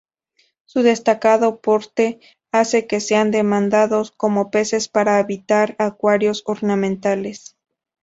Su 0.65 0.81
destacado 0.81 1.61
porte 1.61 2.19
hace 2.51 2.87
que 2.87 2.99
sean 2.99 3.29
demandados 3.29 4.09
como 4.09 4.49
peces 4.49 4.87
para 4.87 5.19
habitar 5.19 5.75
acuarios 5.77 6.41
ornamentales. 6.47 7.55